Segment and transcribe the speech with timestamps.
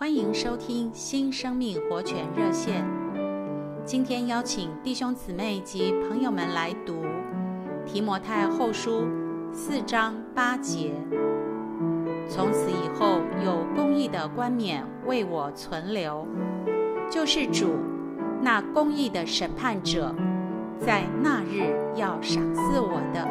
[0.00, 2.86] 欢迎收听新生命活泉热线。
[3.84, 7.02] 今天邀请弟兄姊妹及朋友们来读
[7.84, 9.08] 提摩太后书
[9.52, 10.92] 四章八节。
[12.28, 16.24] 从此以后，有公义的冠冕为我存留，
[17.10, 17.74] 就是主
[18.40, 20.14] 那公义的审判者，
[20.78, 23.26] 在那日要赏赐我的，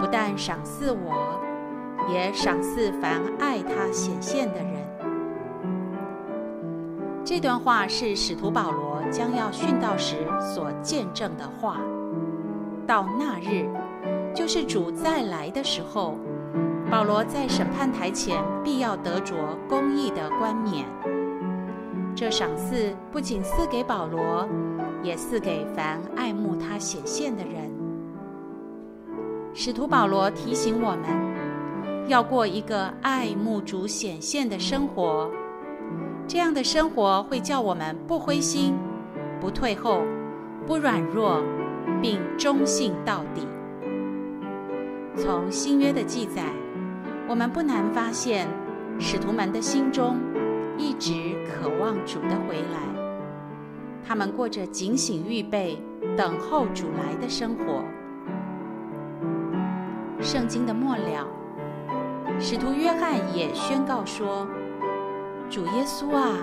[0.00, 1.40] 不但赏赐我，
[2.12, 4.89] 也赏赐凡爱他显现的人。
[7.24, 11.78] 这段话是使徒保罗将要殉道时所见证的话。
[12.86, 13.68] 到那日，
[14.34, 16.16] 就是主再来的时候，
[16.90, 19.36] 保罗在审判台前必要得着
[19.68, 20.86] 公义的冠冕。
[22.16, 24.48] 这赏赐不仅赐给保罗，
[25.02, 27.70] 也赐给凡爱慕他显现的人。
[29.54, 35.30] 使徒保罗提醒我们，要过一个爱慕主显现的生活。
[36.32, 38.78] 这样的生活会叫我们不灰心、
[39.40, 40.04] 不退后、
[40.64, 41.42] 不软弱，
[42.00, 43.48] 并忠信到底。
[45.16, 46.44] 从新约的记载，
[47.28, 48.46] 我们不难发现，
[48.96, 50.20] 使徒们的心中
[50.78, 51.12] 一直
[51.48, 52.78] 渴望主的回来。
[54.06, 55.82] 他们过着警醒预备、
[56.16, 57.82] 等候主来的生活。
[60.20, 61.26] 圣经的末了，
[62.38, 64.46] 使徒约翰也宣告说。
[65.50, 66.38] 主耶稣啊，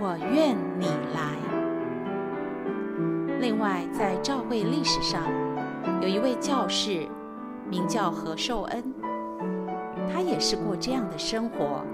[0.00, 1.36] 我愿你来。
[3.38, 5.22] 另外，在教会历史上，
[6.02, 7.06] 有一位教士，
[7.70, 8.82] 名叫何寿恩，
[10.12, 11.84] 他也是过这样的生活。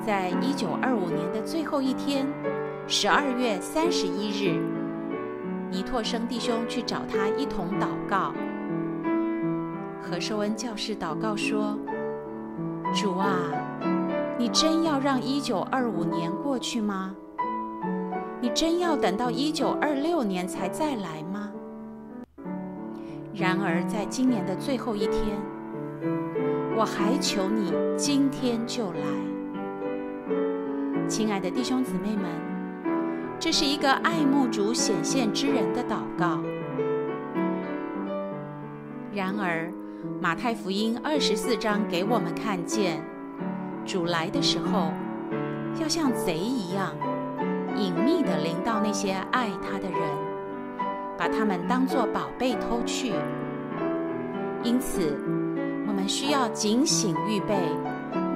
[0.00, 2.26] 在一九二五年的最后一天，
[2.88, 4.58] 十二月三十一日，
[5.70, 8.32] 尼拓生弟兄去找他一同祷告。
[10.00, 11.78] 何寿恩教士祷告说
[12.96, 13.36] ：“主啊。”
[14.42, 17.14] 你真要让一九二五年过去吗？
[18.40, 21.52] 你真要等到一九二六年才再来吗？
[23.32, 25.38] 然而，在今年的最后一天，
[26.76, 29.00] 我还求你今天就来。
[31.06, 32.24] 亲爱的弟兄姊妹们，
[33.38, 36.40] 这是一个爱慕主显现之人的祷告。
[39.14, 39.72] 然而，
[40.20, 43.00] 马太福音二十四章给我们看见。
[43.84, 44.92] 主来的时候，
[45.80, 46.94] 要像贼一样，
[47.76, 50.00] 隐秘地临到那些爱他的人，
[51.18, 53.12] 把他们当作宝贝偷去。
[54.62, 55.18] 因此，
[55.86, 57.58] 我们需要警醒预备，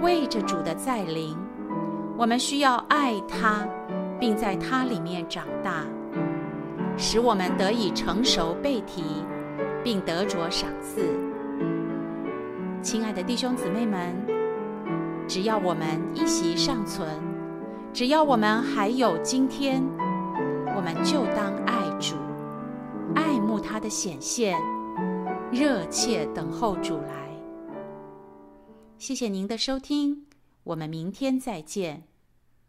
[0.03, 1.37] 为着主的再临。
[2.19, 3.67] 我们需要爱他，
[4.19, 5.85] 并在他里面长大，
[6.97, 9.03] 使我们得以成熟被提，
[9.85, 11.03] 并得着赏赐。
[12.83, 14.36] 亲爱的弟兄姊妹们。
[15.37, 17.07] 只要我们一息尚存，
[17.93, 19.87] 只要我们还有今天，
[20.75, 22.17] 我们就当爱主，
[23.15, 24.59] 爱慕他的显现，
[25.53, 27.31] 热切等候主来。
[28.97, 30.25] 谢谢您的收听，
[30.65, 32.05] 我们明天再见。